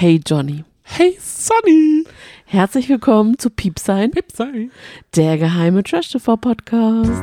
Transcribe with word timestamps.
Hey 0.00 0.20
Johnny. 0.26 0.64
Hey 0.82 1.14
Sonny. 1.20 2.04
Herzlich 2.46 2.88
willkommen 2.88 3.38
zu 3.38 3.50
Piepsein, 3.50 4.12
Pipsei. 4.12 4.70
der 5.14 5.36
geheime 5.36 5.82
Trash 5.82 6.08
TV 6.08 6.38
Podcast. 6.38 7.22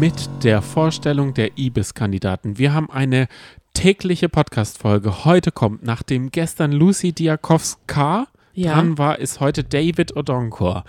Mit 0.00 0.14
der 0.42 0.62
Vorstellung 0.62 1.34
der 1.34 1.58
IBIS-Kandidaten. 1.58 2.56
Wir 2.56 2.72
haben 2.72 2.90
eine 2.90 3.28
tägliche 3.74 4.30
Podcast-Folge. 4.30 5.26
Heute 5.26 5.52
kommt, 5.52 5.82
nachdem 5.82 6.30
gestern 6.30 6.72
Lucy 6.72 7.12
Diakowska 7.12 8.26
Ja. 8.54 8.72
dran 8.72 8.96
war, 8.96 9.18
ist 9.18 9.40
heute 9.40 9.64
David 9.64 10.16
Odonkor. 10.16 10.84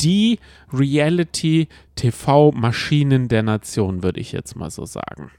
Die 0.00 0.40
Reality-TV-Maschinen 0.72 3.28
der 3.28 3.44
Nation, 3.44 4.02
würde 4.02 4.18
ich 4.18 4.32
jetzt 4.32 4.56
mal 4.56 4.72
so 4.72 4.84
sagen. 4.84 5.30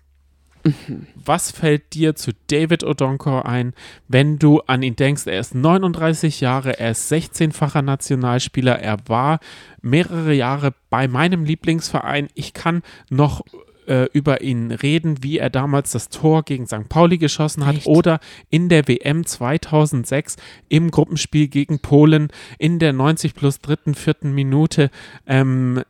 Was 1.15 1.51
fällt 1.51 1.93
dir 1.93 2.15
zu 2.15 2.31
David 2.47 2.83
Odonkor 2.83 3.45
ein, 3.45 3.73
wenn 4.07 4.39
du 4.39 4.61
an 4.61 4.81
ihn 4.81 4.95
denkst? 4.95 5.27
Er 5.27 5.39
ist 5.39 5.53
39 5.53 6.41
Jahre, 6.41 6.79
er 6.79 6.91
ist 6.91 7.11
16-facher 7.11 7.81
Nationalspieler, 7.81 8.79
er 8.79 8.97
war 9.07 9.39
mehrere 9.81 10.33
Jahre 10.33 10.73
bei 10.89 11.07
meinem 11.07 11.45
Lieblingsverein. 11.45 12.29
Ich 12.33 12.53
kann 12.53 12.81
noch 13.09 13.41
äh, 13.87 14.07
über 14.13 14.41
ihn 14.41 14.71
reden, 14.71 15.23
wie 15.23 15.37
er 15.37 15.49
damals 15.49 15.91
das 15.91 16.09
Tor 16.09 16.43
gegen 16.43 16.65
St. 16.65 16.89
Pauli 16.89 17.17
geschossen 17.17 17.65
hat 17.65 17.77
Echt? 17.77 17.87
oder 17.87 18.19
in 18.49 18.69
der 18.69 18.87
WM 18.87 19.25
2006 19.25 20.37
im 20.69 20.89
Gruppenspiel 20.89 21.47
gegen 21.47 21.79
Polen 21.79 22.29
in 22.57 22.79
der 22.79 22.93
90 22.93 23.35
plus 23.35 23.61
dritten, 23.61 23.93
vierten 23.93 24.33
Minute 24.33 24.89
ähm, 25.27 25.83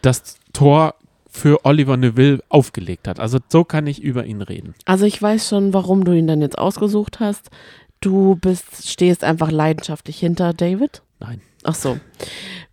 das 0.00 0.38
Tor 0.52 0.94
für 1.36 1.64
Oliver 1.64 1.96
Neville 1.96 2.40
aufgelegt 2.48 3.06
hat. 3.06 3.20
Also 3.20 3.38
so 3.48 3.62
kann 3.62 3.86
ich 3.86 4.02
über 4.02 4.24
ihn 4.24 4.42
reden. 4.42 4.74
Also 4.86 5.04
ich 5.04 5.20
weiß 5.20 5.48
schon, 5.48 5.74
warum 5.74 6.04
du 6.04 6.12
ihn 6.12 6.26
dann 6.26 6.40
jetzt 6.40 6.58
ausgesucht 6.58 7.20
hast. 7.20 7.50
Du 8.00 8.36
bist, 8.36 8.88
stehst 8.88 9.22
einfach 9.22 9.50
leidenschaftlich 9.50 10.18
hinter 10.18 10.54
David. 10.54 11.02
Nein. 11.20 11.40
Ach 11.64 11.74
so. 11.74 11.98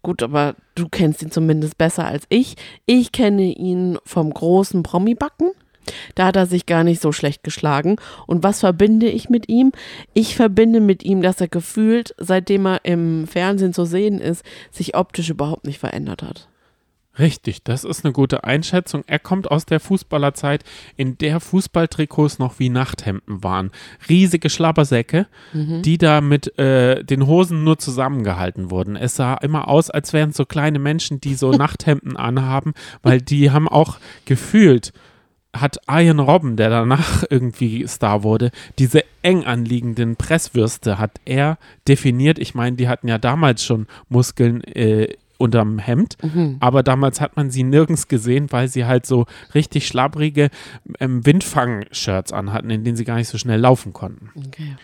Gut, 0.02 0.24
aber 0.24 0.56
du 0.76 0.88
kennst 0.88 1.22
ihn 1.22 1.32
zumindest 1.32 1.78
besser 1.78 2.06
als 2.06 2.26
ich. 2.30 2.56
Ich 2.86 3.12
kenne 3.12 3.44
ihn 3.44 3.98
vom 4.06 4.34
großen 4.34 4.84
Promi-Backen. 4.84 5.52
Da 6.16 6.28
hat 6.28 6.36
er 6.38 6.46
sich 6.46 6.66
gar 6.66 6.84
nicht 6.84 7.02
so 7.02 7.12
schlecht 7.12 7.44
geschlagen. 7.44 7.98
Und 8.28 8.44
was 8.44 8.62
verbinde 8.62 9.10
ich 9.10 9.30
mit 9.30 9.50
ihm? 9.50 9.74
Ich 10.14 10.36
verbinde 10.36 10.80
mit 10.80 11.04
ihm, 11.04 11.22
dass 11.22 11.42
er 11.42 11.50
gefühlt, 11.50 12.16
seitdem 12.18 12.66
er 12.66 12.86
im 12.86 13.28
Fernsehen 13.28 13.74
zu 13.74 13.84
sehen 13.86 14.20
ist, 14.20 14.46
sich 14.72 14.96
optisch 14.96 15.30
überhaupt 15.30 15.66
nicht 15.66 15.80
verändert 15.80 16.24
hat. 16.24 16.48
Richtig, 17.20 17.64
das 17.64 17.84
ist 17.84 18.04
eine 18.04 18.12
gute 18.12 18.44
Einschätzung. 18.44 19.04
Er 19.06 19.20
kommt 19.20 19.52
aus 19.52 19.68
der 19.68 19.80
Fußballerzeit, 19.80 20.64
in 20.98 21.18
der 21.20 21.40
Fußballtrikots 21.40 22.40
noch 22.40 22.58
wie 22.58 22.70
Nachthemden 22.70 23.44
waren. 23.44 23.70
Riesige 24.10 24.50
Schlabbersäcke, 24.50 25.28
die 25.54 26.00
da 26.00 26.22
mit 26.22 26.58
äh, 26.58 27.04
den 27.04 27.28
Hosen 27.28 27.64
nur 27.64 27.78
zusammengehalten 27.78 28.72
wurden. 28.72 28.96
Es 28.96 29.16
sah 29.16 29.36
immer 29.36 29.68
aus, 29.68 29.92
als 29.92 30.12
wären 30.12 30.32
es 30.32 30.38
so 30.38 30.46
kleine 30.46 30.80
Menschen, 30.80 31.22
die 31.22 31.36
so 31.36 31.52
Nachthemden 31.52 32.18
anhaben, 32.18 32.74
weil 33.04 33.22
die 33.22 33.52
haben 33.52 33.68
auch 33.68 34.00
gefühlt, 34.26 34.92
hat 35.56 35.78
Ian 35.88 36.20
Robben, 36.20 36.58
der 36.58 36.72
danach 36.72 37.24
irgendwie 37.30 37.88
Star 37.88 38.24
wurde, 38.24 38.50
diese 38.80 39.04
eng 39.22 39.46
anliegenden 39.46 40.16
Presswürste 40.16 40.98
hat 40.98 41.20
er 41.26 41.60
definiert. 41.88 42.40
Ich 42.40 42.56
meine, 42.56 42.76
die 42.76 42.88
hatten 42.88 43.08
ja 43.08 43.20
damals 43.20 43.64
schon 43.64 43.86
Muskeln 44.10 44.64
äh, 44.64 45.14
unterm 45.44 45.78
Hemd, 45.80 46.18
aber 46.60 46.84
damals 46.84 47.22
hat 47.22 47.36
man 47.36 47.52
sie 47.52 47.64
nirgends 47.64 48.08
gesehen, 48.08 48.52
weil 48.52 48.68
sie 48.68 48.86
halt 48.86 49.06
so 49.06 49.26
richtig 49.54 49.88
schlabbrige 49.88 50.50
ähm, 51.00 51.26
Windfang-Shirts 51.26 52.32
anhatten, 52.32 52.70
in 52.70 52.84
denen 52.84 52.96
sie 52.96 53.06
gar 53.06 53.18
nicht 53.18 53.28
so 53.28 53.38
schnell 53.38 53.60
laufen 53.60 53.94
konnten. 53.94 54.30
Okay. 54.48 54.76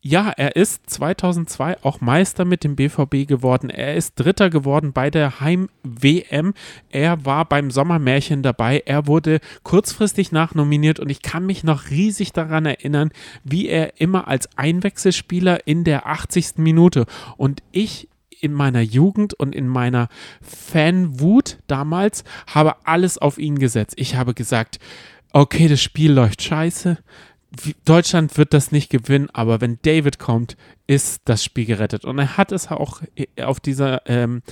Ja, 0.00 0.30
er 0.30 0.54
ist 0.54 0.88
2002 0.88 1.82
auch 1.82 2.00
Meister 2.00 2.44
mit 2.44 2.62
dem 2.62 2.76
BVB 2.76 3.26
geworden. 3.26 3.68
Er 3.68 3.96
ist 3.96 4.14
Dritter 4.14 4.48
geworden 4.48 4.92
bei 4.92 5.10
der 5.10 5.40
Heim-WM. 5.40 6.54
Er 6.88 7.24
war 7.26 7.44
beim 7.44 7.72
Sommermärchen 7.72 8.44
dabei. 8.44 8.82
Er 8.86 9.08
wurde 9.08 9.40
kurzfristig 9.64 10.30
nachnominiert 10.30 11.00
und 11.00 11.10
ich 11.10 11.20
kann 11.20 11.46
mich 11.46 11.64
noch 11.64 11.90
riesig 11.90 12.32
daran 12.32 12.64
erinnern, 12.64 13.10
wie 13.42 13.68
er 13.68 14.00
immer 14.00 14.28
als 14.28 14.48
Einwechselspieler 14.56 15.66
in 15.66 15.82
der 15.82 16.06
80. 16.06 16.58
Minute 16.58 17.06
und 17.36 17.64
ich 17.72 18.08
in 18.40 18.52
meiner 18.52 18.80
Jugend 18.80 19.34
und 19.34 19.54
in 19.54 19.68
meiner 19.68 20.08
Fanwut 20.42 21.58
damals 21.66 22.24
habe 22.46 22.86
alles 22.86 23.18
auf 23.18 23.38
ihn 23.38 23.58
gesetzt. 23.58 23.94
Ich 23.96 24.16
habe 24.16 24.34
gesagt, 24.34 24.78
okay, 25.32 25.68
das 25.68 25.82
Spiel 25.82 26.12
läuft 26.12 26.42
scheiße. 26.42 26.98
Deutschland 27.84 28.36
wird 28.36 28.52
das 28.52 28.72
nicht 28.72 28.90
gewinnen, 28.90 29.30
aber 29.32 29.60
wenn 29.60 29.78
David 29.82 30.18
kommt, 30.18 30.56
ist 30.86 31.22
das 31.24 31.42
Spiel 31.42 31.64
gerettet. 31.64 32.04
Und 32.04 32.18
er 32.18 32.36
hat 32.36 32.52
es 32.52 32.68
auch 32.68 33.02
äh, 33.16 33.42
auf 33.42 33.58
dieser, 33.60 34.02
ähm, 34.06 34.42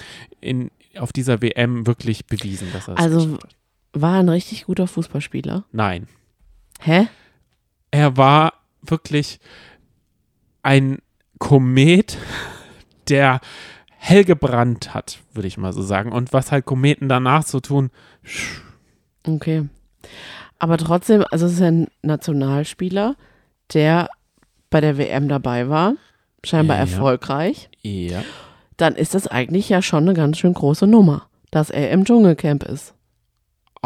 in, 0.40 0.70
auf 0.98 1.12
dieser 1.12 1.42
WM 1.42 1.86
wirklich 1.86 2.26
bewiesen, 2.26 2.68
dass 2.72 2.88
er 2.88 2.98
Also-. 2.98 3.38
War 3.92 4.20
ein 4.20 4.28
richtig 4.28 4.66
guter 4.66 4.86
Fußballspieler. 4.86 5.64
Nein. 5.72 6.06
Hä? 6.80 7.08
Er 7.90 8.18
war 8.18 8.52
wirklich 8.82 9.40
ein 10.62 10.98
Komet, 11.38 12.18
der 13.08 13.40
hell 13.98 14.24
gebrannt 14.24 14.94
hat, 14.94 15.18
würde 15.32 15.48
ich 15.48 15.56
mal 15.58 15.72
so 15.72 15.82
sagen. 15.82 16.12
Und 16.12 16.32
was 16.32 16.52
halt 16.52 16.64
Kometen 16.64 17.08
danach 17.08 17.42
so 17.44 17.60
tun, 17.60 17.90
Okay. 19.26 19.68
Aber 20.58 20.78
trotzdem, 20.78 21.24
also 21.30 21.46
es 21.46 21.54
ist 21.54 21.62
ein 21.62 21.88
Nationalspieler, 22.02 23.16
der 23.74 24.08
bei 24.70 24.80
der 24.80 24.98
WM 24.98 25.28
dabei 25.28 25.68
war, 25.68 25.94
scheinbar 26.44 26.76
Ja. 26.76 26.82
erfolgreich. 26.82 27.68
ja. 27.82 28.22
Dann 28.78 28.94
ist 28.94 29.14
das 29.14 29.26
eigentlich 29.26 29.70
ja 29.70 29.80
schon 29.80 30.02
eine 30.04 30.12
ganz 30.12 30.36
schön 30.38 30.52
große 30.52 30.86
Nummer, 30.86 31.28
dass 31.50 31.70
er 31.70 31.90
im 31.92 32.04
Dschungelcamp 32.04 32.62
ist. 32.64 32.92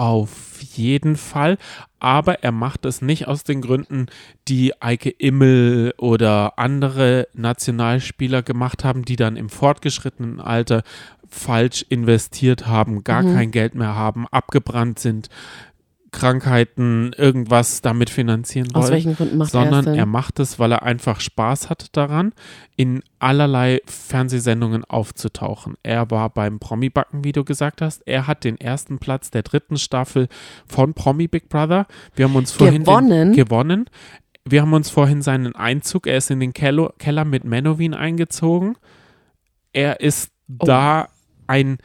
Auf 0.00 0.62
jeden 0.62 1.16
Fall, 1.16 1.58
aber 1.98 2.42
er 2.42 2.52
macht 2.52 2.86
es 2.86 3.02
nicht 3.02 3.28
aus 3.28 3.44
den 3.44 3.60
Gründen, 3.60 4.06
die 4.48 4.72
Eike 4.80 5.10
Immel 5.10 5.92
oder 5.98 6.58
andere 6.58 7.28
Nationalspieler 7.34 8.42
gemacht 8.42 8.82
haben, 8.82 9.04
die 9.04 9.16
dann 9.16 9.36
im 9.36 9.50
fortgeschrittenen 9.50 10.40
Alter 10.40 10.84
falsch 11.28 11.84
investiert 11.90 12.66
haben, 12.66 13.04
gar 13.04 13.22
Mhm. 13.22 13.34
kein 13.34 13.50
Geld 13.50 13.74
mehr 13.74 13.94
haben, 13.94 14.26
abgebrannt 14.28 14.98
sind, 14.98 15.28
Krankheiten, 16.12 17.12
irgendwas 17.16 17.80
damit 17.82 18.10
finanzieren 18.10 18.74
Aus 18.74 18.84
wollen. 18.84 18.92
welchen 18.92 19.16
Gründen 19.16 19.38
macht 19.38 19.54
er 19.54 19.60
sondern 19.62 19.78
es 19.80 19.84
denn? 19.86 19.94
er 19.94 20.06
macht 20.06 20.40
es, 20.40 20.58
weil 20.58 20.72
er 20.72 20.82
einfach 20.82 21.20
Spaß 21.20 21.70
hat 21.70 21.96
daran, 21.96 22.32
in 22.76 23.02
allerlei 23.18 23.80
Fernsehsendungen 23.86 24.84
aufzutauchen. 24.84 25.74
Er 25.82 26.10
war 26.10 26.30
beim 26.30 26.58
Promi-Backen, 26.58 27.24
wie 27.24 27.32
du 27.32 27.44
gesagt 27.44 27.80
hast. 27.82 28.02
Er 28.06 28.26
hat 28.26 28.44
den 28.44 28.60
ersten 28.60 28.98
Platz 28.98 29.30
der 29.30 29.42
dritten 29.42 29.76
Staffel 29.76 30.28
von 30.66 30.94
Promi 30.94 31.28
Big 31.28 31.48
Brother. 31.48 31.86
Wir 32.14 32.26
haben 32.26 32.36
uns 32.36 32.52
vorhin 32.52 32.84
Gewonnen? 32.84 33.32
Den, 33.32 33.36
gewonnen. 33.36 33.84
Wir 34.48 34.62
haben 34.62 34.72
uns 34.72 34.88
vorhin 34.90 35.22
seinen 35.22 35.54
Einzug, 35.54 36.06
er 36.06 36.16
ist 36.16 36.30
in 36.30 36.40
den 36.40 36.54
Keller 36.54 37.24
mit 37.24 37.44
Menowin 37.44 37.94
eingezogen. 37.94 38.76
Er 39.72 40.00
ist 40.00 40.30
Oh. 40.58 40.66
da 40.66 41.08
ein 41.46 41.78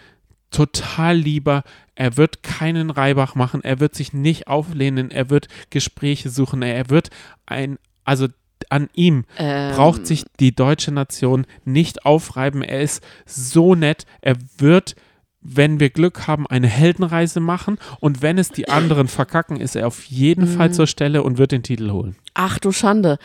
total 0.56 1.18
lieber. 1.18 1.64
Er 1.96 2.16
wird 2.16 2.44
keinen 2.44 2.90
Reibach 2.90 3.36
machen, 3.36 3.62
er 3.64 3.82
wird 3.82 3.94
sich 3.94 4.14
nicht 4.14 4.48
auflehnen, 4.48 5.12
er 5.12 5.30
wird 5.30 5.50
Gespräche 5.70 6.30
suchen, 6.30 6.62
er 6.62 6.90
wird 6.90 7.10
ein, 7.46 7.78
also 8.06 8.28
an 8.70 8.90
ihm 8.94 9.26
Ähm, 9.38 9.76
braucht 9.76 10.08
sich 10.08 10.24
die 10.40 10.56
deutsche 10.56 10.92
Nation 10.92 11.46
nicht 11.66 12.06
aufreiben. 12.06 12.62
Er 12.62 12.82
ist 12.82 13.04
so 13.26 13.76
nett, 13.76 14.06
er 14.22 14.38
wird, 14.58 14.96
wenn 15.42 15.82
wir 15.82 15.90
Glück 15.90 16.26
haben, 16.26 16.48
eine 16.48 16.68
Heldenreise 16.68 17.42
machen 17.42 17.78
und 18.00 18.22
wenn 18.22 18.38
es 18.38 18.50
die 18.50 18.70
anderen 18.70 19.10
verkacken, 19.10 19.60
ist 19.60 19.76
er 19.76 19.88
auf 19.88 20.06
jeden 20.06 20.48
Fall 20.48 20.74
zur 20.74 20.88
Stelle 20.88 21.22
und 21.22 21.38
wird 21.38 21.52
den 21.52 21.64
Titel 21.64 21.92
holen. 21.92 22.16
Ach 22.34 22.60
du 22.60 22.72
Schande. 22.72 23.18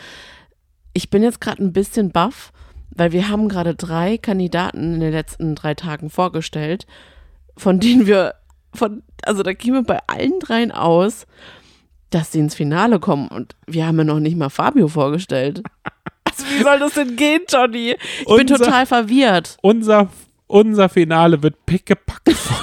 Ich 0.93 1.09
bin 1.09 1.23
jetzt 1.23 1.39
gerade 1.39 1.63
ein 1.63 1.71
bisschen 1.71 2.11
baff, 2.11 2.51
weil 2.89 3.13
wir 3.13 3.29
haben 3.29 3.47
gerade 3.47 3.73
drei 3.73 4.17
Kandidaten 4.17 4.95
in 4.95 4.99
den 4.99 5.13
letzten 5.13 5.55
drei 5.55 5.73
Tagen 5.75 6.09
vorgestellt, 6.09 6.85
von 7.61 7.79
denen 7.79 8.07
wir, 8.07 8.33
von, 8.73 9.03
also 9.23 9.43
da 9.43 9.53
gehen 9.53 9.75
wir 9.75 9.83
bei 9.83 9.99
allen 10.07 10.39
dreien 10.39 10.71
aus, 10.71 11.27
dass 12.09 12.31
sie 12.31 12.39
ins 12.39 12.55
Finale 12.55 12.99
kommen. 12.99 13.27
Und 13.27 13.55
wir 13.67 13.85
haben 13.85 13.99
ja 13.99 14.03
noch 14.03 14.19
nicht 14.19 14.35
mal 14.35 14.49
Fabio 14.49 14.87
vorgestellt. 14.87 15.61
Also 16.23 16.45
wie 16.45 16.63
soll 16.63 16.79
das 16.79 16.93
denn 16.93 17.17
gehen, 17.17 17.41
Johnny? 17.49 17.97
Ich 18.19 18.25
bin 18.25 18.39
Unser- 18.49 18.57
total 18.57 18.85
verwirrt. 18.85 19.57
Unser, 19.61 20.07
unser 20.47 20.87
Finale 20.87 21.43
wird 21.43 21.65
pickepacke 21.65 22.33
voll. 22.33 22.57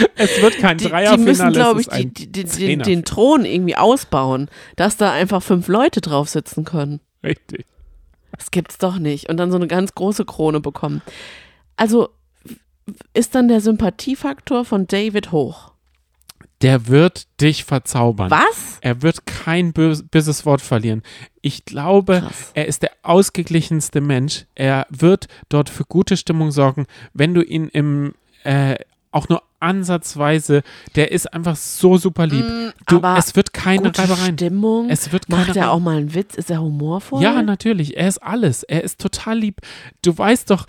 es 0.16 0.42
wird 0.42 0.58
kein 0.58 0.78
Die, 0.78 0.84
die 0.84 0.90
Dreierfinale, 0.90 1.24
müssen, 1.24 1.52
glaube 1.52 1.80
ich, 1.82 1.86
die, 1.86 2.06
die, 2.32 2.44
den, 2.44 2.80
den 2.80 3.04
Thron 3.04 3.44
irgendwie 3.44 3.76
ausbauen, 3.76 4.48
dass 4.74 4.96
da 4.96 5.12
einfach 5.12 5.40
fünf 5.40 5.68
Leute 5.68 6.00
drauf 6.00 6.28
sitzen 6.28 6.64
können. 6.64 6.98
Richtig. 7.22 7.64
Das 8.36 8.50
gibt's 8.50 8.78
doch 8.78 8.98
nicht. 8.98 9.28
Und 9.28 9.36
dann 9.36 9.52
so 9.52 9.56
eine 9.56 9.68
ganz 9.68 9.94
große 9.94 10.24
Krone 10.24 10.58
bekommen. 10.58 11.02
Also 11.76 12.08
ist 13.14 13.34
dann 13.34 13.48
der 13.48 13.60
Sympathiefaktor 13.60 14.64
von 14.64 14.86
David 14.86 15.32
hoch. 15.32 15.72
Der 16.62 16.88
wird 16.88 17.26
dich 17.40 17.64
verzaubern. 17.64 18.30
Was? 18.30 18.76
Er 18.82 19.00
wird 19.00 19.24
kein 19.24 19.72
bös 19.72 20.02
böses 20.02 20.44
Wort 20.44 20.60
verlieren. 20.60 21.02
Ich 21.40 21.64
glaube, 21.64 22.20
Krass. 22.20 22.50
er 22.52 22.66
ist 22.66 22.82
der 22.82 22.90
ausgeglichenste 23.02 24.02
Mensch. 24.02 24.44
Er 24.54 24.86
wird 24.90 25.26
dort 25.48 25.70
für 25.70 25.84
gute 25.84 26.18
Stimmung 26.18 26.50
sorgen, 26.50 26.86
wenn 27.14 27.32
du 27.32 27.42
ihn 27.42 27.68
im 27.68 28.12
äh, 28.44 28.76
auch 29.10 29.28
nur 29.30 29.42
ansatzweise, 29.58 30.62
der 30.96 31.10
ist 31.12 31.32
einfach 31.32 31.56
so 31.56 31.96
super 31.98 32.26
lieb. 32.26 32.44
du, 32.86 32.96
Mm, 32.96 33.04
aber 33.04 33.18
es 33.18 33.34
wird 33.36 33.52
keine 33.52 33.84
Gute 33.84 34.02
Reibereien. 34.02 34.34
Stimmung. 34.38 34.88
Es 34.90 35.12
wird 35.12 35.28
Macht 35.28 35.46
keine 35.46 35.58
er 35.58 35.64
Reibe- 35.64 35.70
auch 35.72 35.80
mal 35.80 35.96
einen 35.96 36.14
Witz? 36.14 36.34
Ist 36.34 36.50
er 36.50 36.60
humorvoll? 36.62 37.22
Ja, 37.22 37.42
natürlich. 37.42 37.96
Er 37.96 38.06
ist 38.08 38.18
alles. 38.22 38.62
Er 38.62 38.84
ist 38.84 39.00
total 39.00 39.38
lieb. 39.38 39.60
Du 40.02 40.16
weißt 40.16 40.50
doch, 40.50 40.66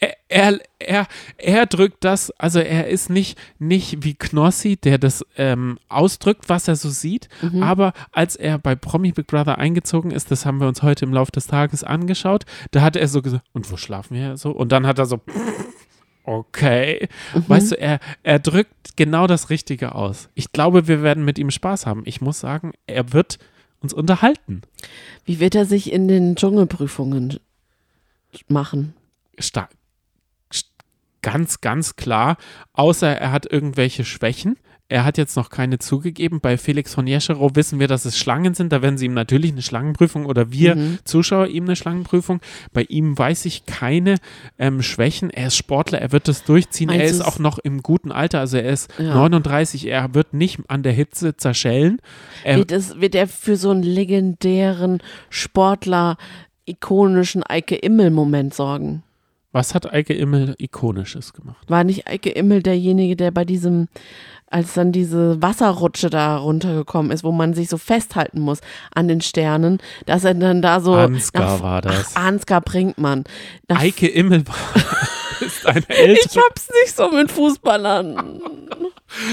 er, 0.00 0.16
er, 0.28 0.58
er, 0.78 1.06
er 1.38 1.66
drückt 1.66 2.04
das, 2.04 2.30
also 2.32 2.58
er 2.60 2.88
ist 2.88 3.10
nicht, 3.10 3.38
nicht 3.58 4.04
wie 4.04 4.14
Knossi, 4.14 4.76
der 4.76 4.98
das 4.98 5.24
ähm, 5.36 5.78
ausdrückt, 5.88 6.48
was 6.48 6.68
er 6.68 6.76
so 6.76 6.90
sieht, 6.90 7.28
Mhm. 7.42 7.62
aber 7.62 7.92
als 8.12 8.36
er 8.36 8.58
bei 8.58 8.74
Promi 8.74 9.12
Big 9.12 9.26
Brother 9.26 9.58
eingezogen 9.58 10.10
ist, 10.10 10.30
das 10.30 10.46
haben 10.46 10.60
wir 10.60 10.68
uns 10.68 10.82
heute 10.82 11.04
im 11.04 11.12
Laufe 11.12 11.32
des 11.32 11.46
Tages 11.46 11.84
angeschaut, 11.84 12.44
da 12.70 12.80
hat 12.82 12.96
er 12.96 13.08
so 13.08 13.22
gesagt, 13.22 13.44
und 13.52 13.70
wo 13.72 13.76
schlafen 13.76 14.16
wir 14.16 14.36
so? 14.36 14.50
Und 14.50 14.70
dann 14.72 14.86
hat 14.86 14.98
er 14.98 15.06
so, 15.06 15.20
okay. 16.24 17.08
Mhm. 17.34 17.44
Weißt 17.48 17.72
du, 17.72 17.80
er, 17.80 18.00
er 18.22 18.38
drückt 18.38 18.96
genau 18.96 19.26
das 19.26 19.50
Richtige 19.50 19.94
aus. 19.94 20.28
Ich 20.34 20.52
glaube, 20.52 20.86
wir 20.88 21.02
werden 21.02 21.24
mit 21.24 21.38
ihm 21.38 21.50
Spaß 21.50 21.86
haben. 21.86 22.02
Ich 22.04 22.20
muss 22.20 22.40
sagen, 22.40 22.72
er 22.86 23.12
wird 23.12 23.38
uns 23.80 23.92
unterhalten. 23.92 24.62
Wie 25.24 25.40
wird 25.40 25.54
er 25.54 25.64
sich 25.64 25.92
in 25.92 26.08
den 26.08 26.36
Dschungelprüfungen 26.36 27.38
machen? 28.48 28.94
stark. 29.38 29.70
Ganz, 31.22 31.60
ganz 31.60 31.96
klar. 31.96 32.36
Außer 32.72 33.08
er 33.08 33.32
hat 33.32 33.50
irgendwelche 33.50 34.04
Schwächen. 34.04 34.56
Er 34.90 35.04
hat 35.04 35.18
jetzt 35.18 35.36
noch 35.36 35.50
keine 35.50 35.78
zugegeben. 35.78 36.40
Bei 36.40 36.56
Felix 36.56 36.94
von 36.94 37.06
Jescherow 37.06 37.50
wissen 37.54 37.78
wir, 37.78 37.88
dass 37.88 38.06
es 38.06 38.16
Schlangen 38.16 38.54
sind. 38.54 38.72
Da 38.72 38.80
werden 38.80 38.96
sie 38.96 39.04
ihm 39.04 39.12
natürlich 39.12 39.52
eine 39.52 39.60
Schlangenprüfung 39.60 40.24
oder 40.24 40.50
wir 40.50 40.76
Mhm. 40.76 40.98
Zuschauer 41.04 41.48
ihm 41.48 41.64
eine 41.64 41.76
Schlangenprüfung. 41.76 42.40
Bei 42.72 42.84
ihm 42.88 43.18
weiß 43.18 43.44
ich 43.44 43.66
keine 43.66 44.14
ähm, 44.58 44.80
Schwächen. 44.80 45.28
Er 45.28 45.48
ist 45.48 45.56
Sportler, 45.58 46.00
er 46.00 46.12
wird 46.12 46.26
das 46.26 46.42
durchziehen. 46.44 46.88
er 46.88 46.96
Meinst 46.96 47.12
ist 47.12 47.18
du's? 47.20 47.26
auch 47.26 47.38
noch 47.38 47.58
im 47.58 47.82
guten 47.82 48.10
Alter. 48.12 48.40
Also 48.40 48.56
er 48.56 48.72
ist 48.72 48.90
Ja. 48.98 49.12
39. 49.12 49.86
Er 49.88 50.14
wird 50.14 50.32
nicht 50.32 50.58
an 50.68 50.82
der 50.82 50.92
Hitze 50.92 51.36
zerschellen. 51.36 51.98
Er, 52.42 52.56
Wird, 52.56 52.72
es, 52.72 52.98
wird 52.98 53.14
er 53.14 53.28
für 53.28 53.56
so 53.56 53.70
einen 53.70 53.82
legendären 53.82 55.02
Sportler, 55.28 56.16
ikonischen 56.64 57.42
Eike 57.42 57.74
Immel-Moment 57.76 58.54
sorgen? 58.54 59.02
Was 59.58 59.74
hat 59.74 59.92
Eike 59.92 60.14
Immel 60.14 60.54
Ikonisches 60.58 61.32
gemacht? 61.32 61.58
War 61.68 61.84
nicht 61.84 62.06
Eike 62.06 62.30
Immel 62.30 62.62
derjenige, 62.62 63.16
der 63.16 63.30
bei 63.32 63.44
diesem, 63.44 63.88
als 64.50 64.72
dann 64.74 64.92
diese 64.92 65.42
Wasserrutsche 65.42 66.08
da 66.10 66.36
runtergekommen 66.38 67.10
ist, 67.12 67.24
wo 67.24 67.32
man 67.32 67.52
sich 67.54 67.68
so 67.68 67.76
festhalten 67.76 68.40
muss 68.40 68.60
an 68.94 69.08
den 69.08 69.20
Sternen, 69.20 69.78
dass 70.06 70.24
er 70.24 70.34
dann 70.34 70.62
da 70.62 70.80
so. 70.80 70.94
Ansgar 70.94 71.56
nach- 71.56 71.62
war 71.62 71.82
das. 71.82 72.12
Ach, 72.14 72.24
Ansgar 72.24 72.60
Brinkmann. 72.62 73.24
Nach, 73.68 73.80
Eike 73.80 74.06
Immel 74.08 74.46
war, 74.46 74.54
ist 75.40 75.66
eine 75.66 75.80
ich 75.88 75.98
ältere. 75.98 76.42
hab's 76.48 76.68
nicht 76.82 76.96
so 76.96 77.10
mit 77.10 77.30
Fußballern. 77.30 78.40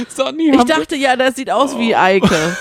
Sonny, 0.10 0.52
Ich 0.56 0.64
dachte 0.64 0.96
ja, 0.96 1.16
das 1.16 1.36
sieht 1.36 1.52
aus 1.52 1.78
wie 1.78 1.96
Eike. 1.96 2.36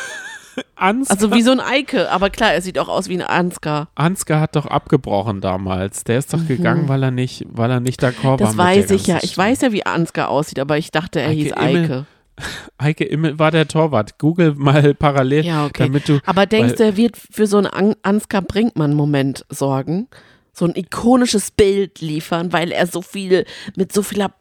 Ansgar, 0.76 1.16
Also 1.16 1.32
wie 1.32 1.42
so 1.42 1.52
ein 1.52 1.60
Eike, 1.60 2.10
aber 2.10 2.30
klar, 2.30 2.52
er 2.52 2.60
sieht 2.62 2.78
auch 2.78 2.88
aus 2.88 3.08
wie 3.08 3.14
ein 3.14 3.22
Ansgar. 3.22 3.88
Ansgar 3.94 4.40
hat 4.40 4.56
doch 4.56 4.66
abgebrochen 4.66 5.40
damals. 5.40 6.04
Der 6.04 6.18
ist 6.18 6.32
doch 6.34 6.46
gegangen, 6.46 6.88
weil 6.88 7.02
er 7.02 7.10
nicht, 7.10 7.44
weil 7.48 7.70
er 7.70 7.80
nicht 7.80 8.02
d'accord 8.02 8.24
war. 8.24 8.32
Mhm. 8.38 8.38
Das 8.38 8.56
weiß 8.56 8.90
ich 8.90 9.06
ja. 9.06 9.18
Ich 9.22 9.36
weiß 9.36 9.60
ja, 9.62 9.72
wie 9.72 9.86
Ansgar 9.86 10.28
aussieht, 10.28 10.58
aber 10.58 10.78
ich 10.78 10.90
dachte, 10.90 11.20
er 11.20 11.28
Eike 11.28 11.36
hieß 11.36 11.52
Immel. 11.52 11.82
Eike. 11.84 12.06
Eike 12.78 13.04
Immel 13.04 13.38
war 13.38 13.50
der 13.50 13.68
Torwart. 13.68 14.18
Google 14.18 14.54
mal 14.56 14.94
parallel, 14.94 15.44
Ja, 15.44 15.66
okay. 15.66 15.84
damit 15.84 16.08
du. 16.08 16.18
Aber 16.26 16.46
denkst 16.46 16.74
du, 16.76 16.84
er 16.84 16.96
wird 16.96 17.16
für 17.16 17.46
so 17.46 17.58
einen 17.58 17.66
An 17.66 17.94
Ansgar 18.02 18.42
Brinkmann-Moment 18.42 19.46
sorgen? 19.48 20.08
So 20.52 20.64
ein 20.66 20.74
ikonisches 20.76 21.50
Bild 21.50 22.00
liefern, 22.00 22.52
weil 22.52 22.70
er 22.72 22.86
so 22.86 23.02
viel, 23.02 23.44
mit 23.76 23.92
so 23.92 24.02
vieler 24.02 24.32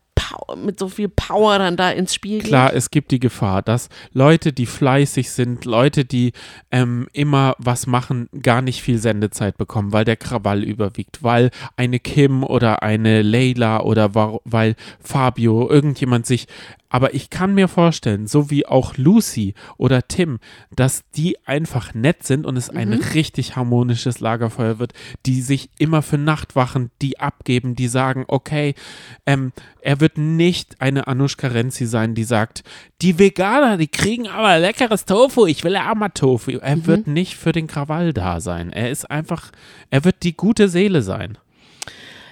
mit 0.55 0.79
so 0.79 0.87
viel 0.87 1.09
Power 1.09 1.57
dann 1.59 1.77
da 1.77 1.89
ins 1.91 2.13
Spiel 2.13 2.41
Klar, 2.41 2.73
es 2.73 2.91
gibt 2.91 3.11
die 3.11 3.19
Gefahr, 3.19 3.61
dass 3.61 3.89
Leute, 4.11 4.53
die 4.53 4.65
fleißig 4.65 5.31
sind, 5.31 5.65
Leute, 5.65 6.05
die 6.05 6.33
ähm, 6.71 7.07
immer 7.13 7.55
was 7.57 7.87
machen, 7.87 8.29
gar 8.41 8.61
nicht 8.61 8.81
viel 8.81 8.97
Sendezeit 8.97 9.57
bekommen, 9.57 9.91
weil 9.91 10.05
der 10.05 10.17
Krawall 10.17 10.63
überwiegt, 10.63 11.23
weil 11.23 11.51
eine 11.75 11.99
Kim 11.99 12.43
oder 12.43 12.83
eine 12.83 13.21
Leila 13.21 13.81
oder 13.81 14.13
weil 14.15 14.75
Fabio, 14.99 15.69
irgendjemand 15.69 16.25
sich. 16.25 16.47
Aber 16.93 17.15
ich 17.15 17.31
kann 17.31 17.55
mir 17.55 17.67
vorstellen, 17.67 18.27
so 18.27 18.51
wie 18.51 18.67
auch 18.67 18.97
Lucy 18.97 19.55
oder 19.77 20.07
Tim, 20.07 20.37
dass 20.69 21.01
die 21.15 21.43
einfach 21.43 21.95
nett 21.95 22.21
sind 22.21 22.45
und 22.45 22.55
es 22.55 22.69
ein 22.69 22.93
richtig 22.93 23.55
harmonisches 23.55 24.19
Lagerfeuer 24.19 24.77
wird, 24.77 24.93
die 25.25 25.41
sich 25.41 25.71
immer 25.79 26.03
für 26.03 26.19
Nachtwachen, 26.19 26.91
die 27.01 27.19
abgeben, 27.19 27.75
die 27.75 27.87
sagen, 27.87 28.25
okay, 28.27 28.75
ähm, 29.25 29.53
er 29.81 30.01
wird 30.01 30.19
nicht 30.19 30.81
eine 30.81 31.07
Anushka 31.07 31.47
Renzi 31.47 31.87
sein, 31.87 32.13
die 32.13 32.25
sagt, 32.25 32.63
die 33.01 33.17
Veganer, 33.17 33.77
die 33.77 33.87
kriegen 33.87 34.27
aber 34.27 34.59
leckeres 34.59 35.05
Tofu, 35.05 35.47
ich 35.47 35.63
will 35.63 35.73
ja 35.73 35.95
mal 35.95 36.09
Tofu. 36.09 36.51
Er 36.51 36.85
wird 36.85 37.07
nicht 37.07 37.37
für 37.37 37.53
den 37.53 37.65
Krawall 37.65 38.13
da 38.13 38.39
sein. 38.39 38.71
Er 38.71 38.91
ist 38.91 39.09
einfach, 39.09 39.49
er 39.89 40.05
wird 40.05 40.21
die 40.21 40.37
gute 40.37 40.69
Seele 40.69 41.01
sein. 41.01 41.39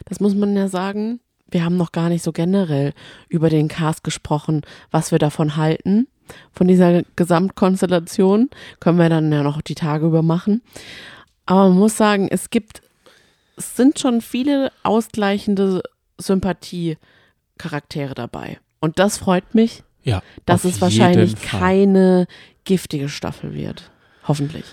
Das 0.05 0.19
muss 0.19 0.35
man 0.35 0.55
ja 0.55 0.67
sagen. 0.67 1.19
Wir 1.51 1.63
haben 1.65 1.77
noch 1.77 1.91
gar 1.91 2.09
nicht 2.09 2.23
so 2.23 2.31
generell 2.31 2.93
über 3.29 3.49
den 3.49 3.67
Cast 3.67 4.03
gesprochen, 4.03 4.61
was 4.89 5.11
wir 5.11 5.19
davon 5.19 5.55
halten. 5.57 6.07
Von 6.53 6.67
dieser 6.67 7.03
Gesamtkonstellation 7.17 8.49
können 8.79 8.97
wir 8.97 9.09
dann 9.09 9.31
ja 9.31 9.43
noch 9.43 9.61
die 9.61 9.75
Tage 9.75 10.05
über 10.07 10.21
machen. 10.21 10.61
Aber 11.45 11.67
man 11.69 11.77
muss 11.77 11.97
sagen, 11.97 12.27
es 12.31 12.49
gibt, 12.49 12.81
es 13.57 13.75
sind 13.75 13.99
schon 13.99 14.21
viele 14.21 14.71
ausgleichende 14.83 15.83
Sympathie-Charaktere 16.17 18.13
dabei. 18.15 18.59
Und 18.79 18.99
das 18.99 19.17
freut 19.17 19.53
mich, 19.53 19.83
Ja, 20.03 20.23
dass 20.45 20.63
es 20.65 20.81
wahrscheinlich 20.81 21.35
Fall. 21.35 21.59
keine 21.59 22.27
giftige 22.63 23.09
Staffel 23.09 23.53
wird. 23.53 23.91
Hoffentlich. 24.27 24.65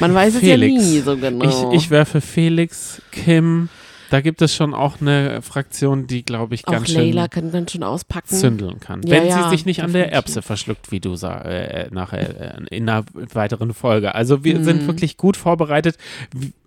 Man 0.00 0.12
weiß 0.12 0.36
Felix. 0.38 0.82
es 0.82 0.88
ja 0.90 0.94
nie 0.96 1.00
so 1.00 1.16
genau. 1.16 1.72
Ich, 1.72 1.84
ich 1.84 1.90
werfe 1.90 2.20
Felix, 2.20 3.00
Kim. 3.10 3.68
Da 4.12 4.20
gibt 4.20 4.42
es 4.42 4.54
schon 4.54 4.74
auch 4.74 5.00
eine 5.00 5.40
Fraktion, 5.40 6.06
die, 6.06 6.22
glaube 6.22 6.54
ich, 6.54 6.68
Auch 6.68 6.72
ganz 6.72 6.88
Leila 6.92 7.22
schön 7.22 7.30
kann 7.30 7.50
dann 7.50 7.66
schon 7.68 7.82
auspacken. 7.82 8.34
zündeln 8.36 8.78
kann. 8.78 9.02
Ja, 9.04 9.10
wenn 9.16 9.26
ja, 9.26 9.44
sie 9.44 9.48
sich 9.56 9.64
nicht 9.64 9.82
an 9.82 9.94
der. 9.94 10.12
Erbse 10.12 10.42
verschluckt, 10.42 10.92
wie 10.92 11.00
du 11.00 11.14
sagst, 11.16 11.46
äh, 11.46 11.88
nachher 11.90 12.58
äh, 12.58 12.76
in 12.76 12.88
einer 12.90 13.04
weiteren 13.32 13.72
Folge. 13.72 14.14
Also 14.14 14.44
wir 14.44 14.58
Mhm. 14.58 14.64
sind 14.64 14.86
wirklich 14.86 15.16
gut 15.16 15.38
vorbereitet. 15.38 15.96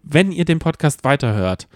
Wenn 0.01 0.31
ihr 0.31 0.45
den 0.45 0.57
Podcast 0.57 1.03
weiterhört, 1.03 1.67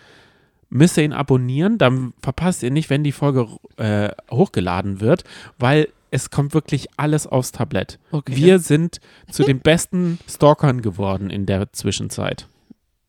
müsst 0.69 0.97
ihr 0.97 1.03
ihn 1.03 1.13
abonnieren, 1.13 1.77
dann 1.77 2.13
verpasst 2.19 2.63
ihr 2.63 2.71
nicht, 2.71 2.89
wenn 2.89 3.03
die 3.03 3.11
Folge 3.11 3.47
äh, 3.77 4.09
hochgeladen 4.31 5.01
wird, 5.01 5.23
weil 5.59 5.87
es 6.09 6.31
kommt 6.31 6.55
wirklich 6.55 6.87
alles 6.97 7.27
aufs 7.27 7.51
Tablett. 7.51 7.99
Okay. 8.11 8.35
Wir 8.35 8.57
sind 8.57 8.99
zu 9.31 9.43
den 9.43 9.59
besten 9.59 10.17
Stalkern 10.27 10.81
geworden 10.81 11.29
in 11.29 11.45
der 11.45 11.71
Zwischenzeit. 11.73 12.47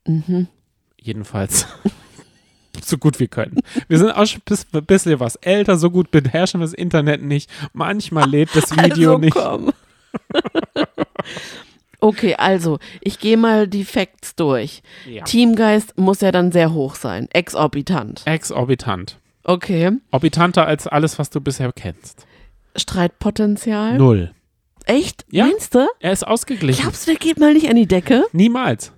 Mhm. 0.05 0.47
Jedenfalls 0.99 1.65
so 2.83 2.97
gut 2.97 3.19
wir 3.19 3.27
können. 3.27 3.57
Wir 3.87 3.97
sind 3.97 4.11
auch 4.11 4.25
schon 4.25 4.41
ein 4.73 4.85
bisschen 4.85 5.19
was 5.19 5.35
älter, 5.37 5.77
so 5.77 5.89
gut 5.89 6.11
beherrschen 6.11 6.59
wir 6.59 6.65
das 6.65 6.73
Internet 6.73 7.21
nicht. 7.21 7.49
Manchmal 7.73 8.29
lädt 8.29 8.55
das 8.55 8.71
Video 8.77 9.15
also, 9.15 9.17
nicht. 9.17 9.33
Komm. 9.33 9.71
okay, 11.99 12.35
also, 12.35 12.79
ich 13.01 13.19
gehe 13.19 13.37
mal 13.37 13.67
die 13.67 13.85
Facts 13.85 14.35
durch. 14.35 14.81
Ja. 15.07 15.23
Teamgeist 15.23 15.97
muss 15.97 16.21
ja 16.21 16.31
dann 16.31 16.51
sehr 16.51 16.73
hoch 16.73 16.95
sein. 16.95 17.27
Exorbitant. 17.31 18.23
Exorbitant. 18.25 19.17
Okay. 19.43 19.91
Orbitanter 20.11 20.65
als 20.67 20.87
alles, 20.87 21.17
was 21.17 21.29
du 21.29 21.41
bisher 21.41 21.71
kennst. 21.71 22.25
Streitpotenzial. 22.75 23.97
Null. 23.97 24.31
Echt? 24.85 25.25
Ja. 25.29 25.45
Meinst 25.45 25.75
du? 25.75 25.87
Er 25.99 26.11
ist 26.11 26.25
ausgeglichen. 26.25 26.81
Glaubst 26.81 27.07
du, 27.07 27.11
der 27.11 27.19
geht 27.19 27.39
mal 27.39 27.53
nicht 27.53 27.69
an 27.69 27.75
die 27.75 27.87
Decke? 27.87 28.25
Niemals. 28.33 28.91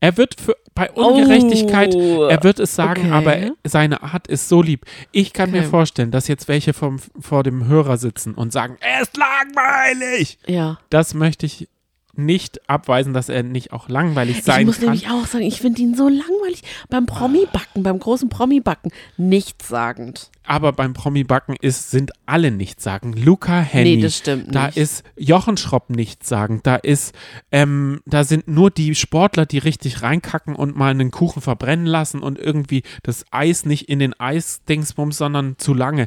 Er 0.00 0.16
wird 0.16 0.40
für, 0.40 0.56
bei 0.74 0.90
Ungerechtigkeit, 0.90 1.94
Oh, 1.94 2.26
er 2.26 2.42
wird 2.42 2.60
es 2.60 2.74
sagen, 2.74 3.12
okay. 3.12 3.12
aber 3.12 3.36
seine 3.64 4.02
Art 4.02 4.26
ist 4.26 4.48
so 4.48 4.60
lieb. 4.62 4.84
Ich 5.10 5.32
kann 5.32 5.50
mir 5.50 5.60
Okay. 5.60 5.68
vorstellen, 5.68 6.10
dass 6.10 6.28
jetzt 6.28 6.48
welche 6.48 6.74
vom, 6.74 6.98
vor 7.18 7.42
dem 7.42 7.66
Hörer 7.66 7.96
sitzen 7.96 8.34
und 8.34 8.52
sagen, 8.52 8.76
er 8.80 9.02
ist 9.02 9.16
langweilig. 9.16 10.38
Ja. 10.46 10.78
Das 10.90 11.14
möchte 11.14 11.46
ich 11.46 11.68
nicht 12.18 12.68
abweisen, 12.68 13.12
dass 13.12 13.28
er 13.28 13.42
nicht 13.42 13.72
auch 13.72 13.88
langweilig 13.88 14.38
Ich 14.38 14.44
sein 14.44 14.66
muss 14.66 14.76
kann. 14.76 14.86
nämlich 14.86 15.08
auch 15.08 15.26
sagen, 15.26 15.44
ich 15.44 15.60
finde 15.60 15.82
ihn 15.82 15.94
so 15.94 16.08
langweilig. 16.08 16.62
Beim 16.88 17.06
Promi-Backen, 17.06 17.82
beim 17.82 17.98
großen 17.98 18.28
Promi-Backen, 18.28 18.90
nichtssagend. 19.16 20.30
Aber 20.44 20.72
beim 20.72 20.94
Promi-Backen 20.94 21.56
ist, 21.60 21.90
sind 21.90 22.12
alle 22.24 22.50
nichtssagend. 22.50 23.18
Luca 23.18 23.58
Henny. 23.60 23.96
Nee, 23.96 24.02
das 24.02 24.18
stimmt 24.18 24.54
Da 24.54 24.66
nicht. 24.66 24.76
ist 24.76 25.02
Jochen 25.16 25.56
Schropp 25.56 25.90
nichtssagend. 25.90 26.66
Da 26.66 26.76
ist, 26.76 27.14
ähm, 27.50 28.00
da 28.06 28.22
sind 28.24 28.46
nur 28.46 28.70
die 28.70 28.94
Sportler, 28.94 29.44
die 29.44 29.58
richtig 29.58 30.02
reinkacken 30.02 30.54
und 30.54 30.76
mal 30.76 30.90
einen 30.90 31.10
Kuchen 31.10 31.42
verbrennen 31.42 31.86
lassen 31.86 32.20
und 32.20 32.38
irgendwie 32.38 32.82
das 33.02 33.24
Eis 33.32 33.64
nicht 33.64 33.88
in 33.88 33.98
den 33.98 34.18
Eisdingsbums, 34.18 35.18
sondern 35.18 35.56
zu 35.58 35.74
lange. 35.74 36.06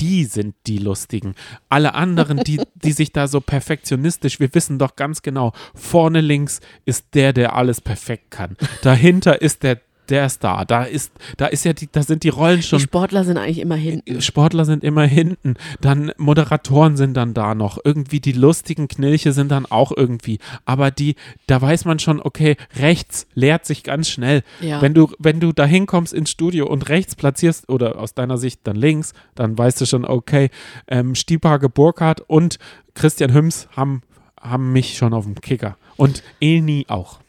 Die 0.00 0.24
sind 0.24 0.54
die 0.66 0.78
Lustigen. 0.78 1.34
Alle 1.68 1.94
anderen, 1.94 2.38
die, 2.38 2.60
die 2.74 2.92
sich 2.92 3.12
da 3.12 3.28
so 3.28 3.40
perfektionistisch, 3.40 4.40
wir 4.40 4.54
wissen 4.54 4.78
doch 4.78 4.96
ganz 4.96 5.22
genau, 5.22 5.52
vorne 5.74 6.20
links 6.20 6.60
ist 6.84 7.14
der, 7.14 7.32
der 7.32 7.54
alles 7.54 7.80
perfekt 7.80 8.30
kann. 8.30 8.56
Dahinter 8.82 9.42
ist 9.42 9.62
der 9.62 9.80
der 10.10 10.28
Star. 10.28 10.64
Da 10.66 10.84
ist, 10.84 11.12
da 11.36 11.46
ist 11.46 11.64
ja 11.64 11.72
die, 11.72 11.88
da 11.90 12.02
sind 12.02 12.24
die 12.24 12.28
Rollen 12.28 12.62
schon. 12.62 12.78
Die 12.78 12.84
Sportler 12.84 13.24
sind 13.24 13.38
eigentlich 13.38 13.60
immer 13.60 13.76
hinten. 13.76 14.20
Sportler 14.20 14.64
sind 14.64 14.84
immer 14.84 15.04
hinten. 15.04 15.54
Dann 15.80 16.12
Moderatoren 16.16 16.96
sind 16.96 17.14
dann 17.14 17.34
da 17.34 17.54
noch. 17.54 17.78
Irgendwie 17.84 18.20
die 18.20 18.32
lustigen 18.32 18.88
Knilche 18.88 19.32
sind 19.32 19.50
dann 19.50 19.66
auch 19.66 19.92
irgendwie. 19.96 20.38
Aber 20.64 20.90
die, 20.90 21.16
da 21.46 21.60
weiß 21.60 21.84
man 21.84 21.98
schon, 21.98 22.20
okay, 22.20 22.56
rechts 22.76 23.26
leert 23.34 23.64
sich 23.64 23.82
ganz 23.82 24.08
schnell. 24.08 24.42
Ja. 24.60 24.82
Wenn 24.82 24.94
du, 24.94 25.12
wenn 25.18 25.40
du 25.40 25.52
da 25.52 25.64
hinkommst 25.64 26.12
ins 26.12 26.30
Studio 26.30 26.66
und 26.66 26.88
rechts 26.88 27.14
platzierst 27.14 27.68
oder 27.68 27.98
aus 27.98 28.14
deiner 28.14 28.38
Sicht 28.38 28.60
dann 28.64 28.76
links, 28.76 29.12
dann 29.34 29.56
weißt 29.56 29.80
du 29.80 29.86
schon, 29.86 30.04
okay, 30.04 30.50
ähm, 30.88 31.14
Stiepage 31.14 31.68
Burkhardt 31.68 32.20
und 32.22 32.58
Christian 32.94 33.32
Hüms 33.32 33.68
haben, 33.76 34.02
haben 34.40 34.72
mich 34.72 34.96
schon 34.96 35.14
auf 35.14 35.24
dem 35.24 35.40
Kicker. 35.40 35.76
Und 35.96 36.22
Eni 36.40 36.86
auch. 36.88 37.20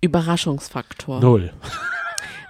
Überraschungsfaktor. 0.00 1.20
Null. 1.20 1.52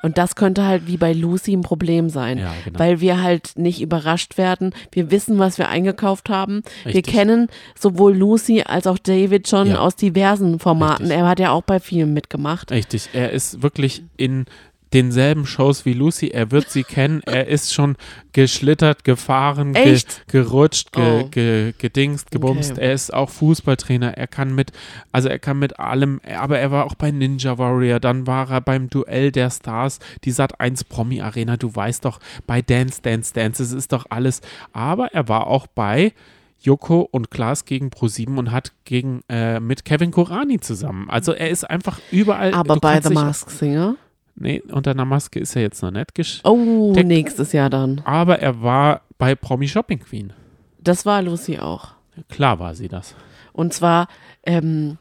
Und 0.05 0.19
das 0.19 0.37
könnte 0.37 0.65
halt 0.67 0.87
wie 0.87 0.99
bei 0.99 1.13
Lucy 1.15 1.55
ein 1.57 1.63
Problem 1.63 2.11
sein, 2.11 2.39
Ja, 2.39 2.53
genau. 2.65 2.79
weil 2.79 3.01
wir 3.01 3.23
halt 3.23 3.53
nicht 3.57 3.81
überrascht 3.81 4.37
werden. 4.37 4.75
Wir 4.93 5.11
wissen, 5.11 5.39
was 5.39 5.57
wir 5.57 5.69
eingekauft 5.71 6.29
haben. 6.29 6.63
Wir 6.85 6.95
Richtig. 6.95 7.15
kennen 7.15 7.49
sowohl 7.79 8.15
Lucy 8.15 8.63
als 8.67 8.87
auch 8.87 8.99
David 8.99 9.49
schon 9.49 9.69
Ja. 9.69 9.79
aus 9.79 9.97
diversen 9.97 10.59
Formaten. 10.59 11.05
Richtig. 11.07 11.19
Er 11.19 11.27
hat 11.27 11.41
ja 11.41 11.53
auch 11.53 11.63
bei 11.63 11.81
vielen 11.81 12.13
mitgemacht. 12.13 12.71
Richtig, 12.71 13.09
er 13.15 13.31
ist 13.31 13.63
wirklich 13.63 14.03
in 14.19 14.45
denselben 14.93 15.47
Shows 15.47 15.85
wie 15.85 15.93
Lucy. 15.93 16.29
Er 16.29 16.51
wird 16.51 16.71
sie 16.71 16.85
kennen. 16.85 17.21
Er 17.27 17.49
ist 17.49 17.75
schon 17.75 17.97
geschlittert, 18.33 19.05
gefahren, 19.05 19.73
ge 19.73 20.01
gerutscht, 20.29 20.93
ge 20.93 21.23
Oh. 21.25 21.29
ge 21.31 21.73
gedingst, 21.79 22.31
gebumst. 22.31 22.73
Okay. 22.73 22.81
Er 22.83 22.93
ist 22.93 23.13
auch 23.13 23.31
Fußballtrainer. 23.31 24.17
Er 24.17 24.27
kann 24.27 24.55
mit, 24.55 24.73
also 25.13 25.29
er 25.29 25.39
kann 25.39 25.59
mit 25.59 25.79
allem, 25.81 26.21
aber 26.39 26.59
er 26.59 26.71
war 26.71 26.85
auch 26.85 26.95
bei 26.95 27.11
Ninja 27.11 27.59
Warrior. 27.59 27.99
Dann 28.01 28.27
war 28.27 28.51
er 28.51 28.61
beim 28.61 28.89
Duell 28.91 29.33
der 29.33 29.51
Stars, 29.51 29.99
die 30.25 30.31
Sat 30.31 30.61
1 30.61 30.85
Promi 30.85 31.21
Arena. 31.21 31.57
Du 31.57 31.75
weißt 31.75 32.05
doch, 32.05 32.21
bei 32.47 32.63
Dance, 32.63 33.01
Dance, 33.03 33.33
Dance, 33.35 33.63
es 33.63 33.73
ist 33.73 33.93
doch 33.93 34.07
alles. 34.11 34.41
Aber 34.73 35.09
er 35.13 35.29
war 35.29 35.49
auch 35.49 35.67
bei 35.67 36.13
Joko 36.61 37.07
und 37.11 37.31
Klaas 37.31 37.67
gegen 37.67 37.89
Pro7 37.89 38.37
und 38.39 38.51
hat 38.51 38.73
gegen 38.85 39.21
äh, 39.29 39.61
mit 39.61 39.85
Kevin 39.85 40.11
Korani 40.13 40.61
zusammen. 40.61 41.11
Also 41.11 41.33
er 41.33 41.51
ist 41.51 41.69
einfach 41.69 42.01
überall. 42.11 42.55
Aber 42.55 42.77
bei 42.77 43.01
The 43.03 43.13
Mask 43.13 43.51
Singer. 43.51 43.97
Nee, 44.37 44.63
unter 44.71 44.91
einer 44.93 45.05
Maske 45.05 45.39
ist 45.39 45.55
er 45.55 45.63
jetzt 45.63 45.83
noch 45.83 45.91
nicht 45.91 46.15
gesch 46.15 46.41
Oh, 46.45 46.93
nächstes 46.93 47.53
Jahr 47.53 47.71
dann. 47.71 48.01
Aber 48.05 48.41
er 48.41 48.63
war 48.63 49.03
bei 49.19 49.35
Promi 49.35 49.69
Shopping 49.69 50.01
Queen. 50.01 50.33
Das 50.81 51.07
war 51.07 51.23
Lucy 51.23 51.59
auch. 51.59 51.93
Klar 52.29 52.59
war 52.59 52.75
sie 52.75 52.89
das. 52.89 53.15
Und 53.53 53.73
zwar, 53.73 54.09
ähm, 54.45 54.99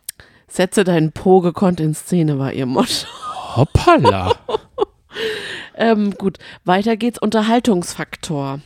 setze 0.47 0.83
deinen 0.83 1.11
Po 1.11 1.41
gekonnt 1.41 1.79
in 1.79 1.93
Szene 1.95 2.37
war 2.37 2.53
ihr 2.53 2.65
Motto. 2.65 3.07
Hoppala. 3.55 4.33
Ähm, 5.75 6.11
gut, 6.11 6.37
weiter 6.65 6.97
geht's. 6.97 7.19
Unterhaltungsfaktor. 7.19 8.59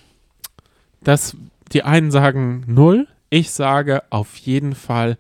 das, 1.01 1.38
die 1.71 1.83
einen 1.83 2.12
sagen 2.12 2.63
null. 2.67 3.07
Ich 3.29 3.51
sage 3.51 4.03
auf 4.09 4.38
jeden 4.38 4.75
Fall 4.75 5.17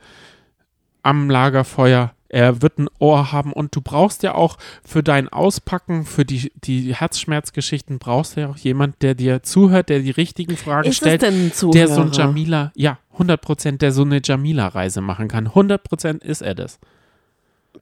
am 1.03 1.29
Lagerfeuer. 1.29 2.11
Er 2.29 2.61
wird 2.61 2.77
ein 2.77 2.87
Ohr 2.99 3.31
haben 3.31 3.53
und 3.53 3.75
du 3.75 3.81
brauchst 3.81 4.23
ja 4.23 4.35
auch 4.35 4.57
für 4.83 5.01
dein 5.03 5.29
Auspacken, 5.29 6.05
für 6.05 6.25
die, 6.25 6.51
die 6.55 6.93
Herzschmerzgeschichten, 6.93 7.99
brauchst 7.99 8.35
du 8.35 8.41
ja 8.41 8.49
auch 8.49 8.57
jemand, 8.57 9.01
der 9.01 9.15
dir 9.15 9.43
zuhört, 9.43 9.89
der 9.89 9.99
die 9.99 10.11
richtigen 10.11 10.57
Fragen 10.57 10.87
Ist 10.89 10.95
es 10.95 10.97
stellt. 10.97 11.21
denn 11.21 11.47
ein 11.47 11.53
Zuhörer? 11.53 11.73
der 11.77 11.87
so 11.87 12.01
ein 12.01 12.11
Jamila, 12.11 12.71
ja, 12.75 12.99
100 13.13 13.39
Prozent, 13.41 13.81
der 13.81 13.91
so 13.91 14.03
eine 14.03 14.19
Jamila-Reise 14.23 15.01
machen 15.01 15.27
kann. 15.27 15.47
100 15.47 15.83
Prozent 15.83 16.23
ist 16.23 16.41
er 16.41 16.55
das. 16.55 16.79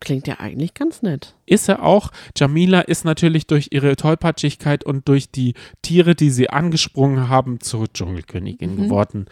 Klingt 0.01 0.27
ja 0.27 0.41
eigentlich 0.41 0.73
ganz 0.73 1.01
nett. 1.03 1.35
Ist 1.45 1.69
er 1.69 1.81
auch. 1.81 2.11
Jamila 2.35 2.81
ist 2.81 3.05
natürlich 3.05 3.47
durch 3.47 3.69
ihre 3.71 3.95
Tollpatschigkeit 3.95 4.83
und 4.83 5.07
durch 5.07 5.31
die 5.31 5.53
Tiere, 5.81 6.15
die 6.15 6.31
sie 6.31 6.49
angesprungen 6.49 7.29
haben, 7.29 7.61
zur 7.61 7.87
Dschungelkönigin 7.91 8.75
Mhm. 8.75 8.83
geworden. 8.83 9.25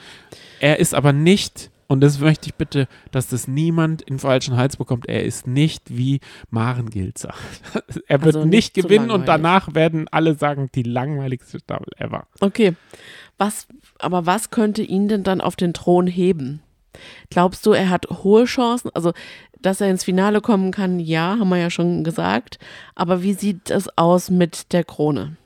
Er 0.62 0.80
ist 0.80 0.94
aber 0.96 1.12
nicht, 1.12 1.70
und 1.94 2.02
das 2.02 2.20
möchte 2.20 2.48
ich 2.48 2.56
bitte, 2.56 2.88
dass 3.12 3.28
das 3.28 3.48
niemand 3.48 4.02
in 4.02 4.20
falschen 4.20 4.58
Hals 4.58 4.78
bekommt, 4.78 5.08
er 5.08 5.24
ist 5.24 5.48
nicht 5.48 5.96
wie 5.96 6.20
Maren 6.50 6.90
Gilzer. 6.90 7.34
er 8.08 8.24
wird 8.24 8.36
Also 8.36 8.48
nicht 8.48 8.64
nicht 8.64 8.74
gewinnen 8.74 9.12
und 9.12 9.28
danach 9.28 9.74
werden 9.76 10.08
alle 10.12 10.36
sagen, 10.36 10.70
die 10.74 10.84
langweiligste 10.84 11.60
Staffel 11.60 11.92
ever. 11.98 12.28
Okay. 12.40 12.76
Was, 13.38 13.68
aber 14.00 14.26
was 14.26 14.52
könnte 14.52 14.82
ihn 14.82 15.08
denn 15.08 15.24
dann 15.24 15.42
auf 15.42 15.56
den 15.56 15.74
Thron 15.74 16.08
heben? 16.08 16.62
Glaubst 17.30 17.66
du, 17.66 17.72
er 17.72 17.90
hat 17.90 18.08
hohe 18.10 18.46
Chancen? 18.46 18.92
Also, 18.94 19.14
dass 19.62 19.82
er 19.82 19.90
ins 19.90 20.04
Finale 20.04 20.42
kommen 20.42 20.72
kann, 20.72 21.00
ja, 21.00 21.38
haben 21.40 21.50
wir 21.50 21.58
ja 21.58 21.70
schon 21.70 22.04
gesagt. 22.04 22.60
Aber 22.96 23.24
wie 23.24 23.34
sieht 23.34 23.70
es 23.70 23.98
aus 23.98 24.30
mit 24.30 24.74
der 24.74 24.84
Krone? 24.84 25.38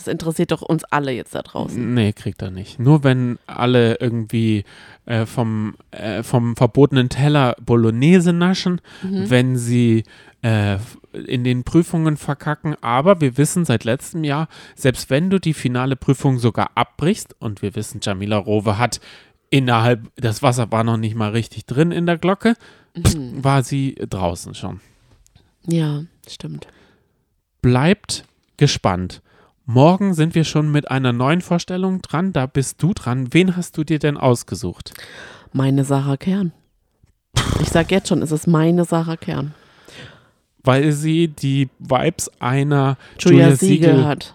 Das 0.00 0.08
interessiert 0.08 0.50
doch 0.50 0.62
uns 0.62 0.82
alle 0.84 1.12
jetzt 1.12 1.34
da 1.34 1.42
draußen. 1.42 1.92
Nee, 1.92 2.14
kriegt 2.14 2.40
er 2.40 2.50
nicht. 2.50 2.78
Nur 2.78 3.04
wenn 3.04 3.38
alle 3.46 3.96
irgendwie 4.00 4.64
äh, 5.04 5.26
vom, 5.26 5.74
äh, 5.90 6.22
vom 6.22 6.56
verbotenen 6.56 7.10
Teller 7.10 7.54
Bolognese 7.60 8.32
naschen, 8.32 8.80
wenn 9.02 9.58
sie 9.58 10.04
äh, 10.40 10.78
in 11.26 11.44
den 11.44 11.64
Prüfungen 11.64 12.16
verkacken. 12.16 12.76
Aber 12.80 13.20
wir 13.20 13.36
wissen 13.36 13.66
seit 13.66 13.84
letztem 13.84 14.24
Jahr, 14.24 14.48
selbst 14.74 15.10
wenn 15.10 15.28
du 15.28 15.38
die 15.38 15.52
finale 15.52 15.96
Prüfung 15.96 16.38
sogar 16.38 16.70
abbrichst, 16.76 17.36
und 17.38 17.60
wir 17.60 17.74
wissen, 17.74 18.00
Jamila 18.02 18.38
Rowe 18.38 18.78
hat 18.78 19.00
innerhalb, 19.50 20.10
das 20.16 20.42
Wasser 20.42 20.72
war 20.72 20.82
noch 20.82 20.96
nicht 20.96 21.14
mal 21.14 21.32
richtig 21.32 21.66
drin 21.66 21.92
in 21.92 22.06
der 22.06 22.16
Glocke, 22.16 22.54
war 23.34 23.62
sie 23.62 23.96
draußen 23.96 24.54
schon. 24.54 24.80
Ja, 25.66 26.04
stimmt. 26.26 26.68
Bleibt 27.60 28.24
gespannt. 28.56 29.20
Morgen 29.66 30.14
sind 30.14 30.34
wir 30.34 30.44
schon 30.44 30.70
mit 30.72 30.90
einer 30.90 31.12
neuen 31.12 31.40
Vorstellung 31.40 32.02
dran. 32.02 32.32
Da 32.32 32.46
bist 32.46 32.82
du 32.82 32.92
dran. 32.92 33.32
Wen 33.32 33.56
hast 33.56 33.76
du 33.76 33.84
dir 33.84 33.98
denn 33.98 34.16
ausgesucht? 34.16 34.92
Meine 35.52 35.84
Sarah 35.84 36.16
Kern. 36.16 36.52
Ich 37.60 37.68
sag 37.68 37.90
jetzt 37.90 38.08
schon, 38.08 38.22
es 38.22 38.32
ist 38.32 38.46
meine 38.46 38.84
Sarah 38.84 39.16
Kern. 39.16 39.54
Weil 40.62 40.92
sie 40.92 41.28
die 41.28 41.68
Vibes 41.78 42.30
einer 42.40 42.96
Julia, 43.18 43.44
Julia 43.44 43.56
Siegel, 43.56 43.88
Siegel 43.90 44.04
hat. 44.06 44.34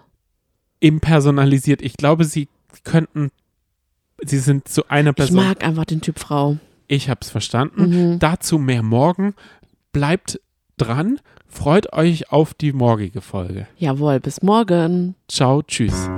impersonalisiert. 0.80 1.82
Ich 1.82 1.98
glaube, 1.98 2.24
sie 2.26 2.48
könnten, 2.84 3.32
sie 4.24 4.40
sind 4.40 4.68
zu 4.68 4.88
einer 4.90 5.12
Ich 5.12 5.16
Person. 5.18 5.36
mag 5.38 5.64
einfach 5.64 5.86
den 5.86 6.02
Typ 6.02 6.20
Frau. 6.20 6.58
Ich 6.88 7.10
habe 7.10 7.20
es 7.22 7.30
verstanden. 7.30 8.14
Mhm. 8.14 8.20
Dazu 8.20 8.58
mehr 8.58 8.84
morgen. 8.84 9.34
Bleibt 9.92 10.40
dran. 10.78 11.20
Freut 11.48 11.94
euch 11.94 12.32
auf 12.32 12.54
die 12.54 12.74
morgige 12.74 13.22
Folge. 13.22 13.68
Jawohl, 13.78 14.20
bis 14.20 14.42
morgen. 14.42 15.16
Ciao, 15.28 15.62
tschüss. 15.62 16.10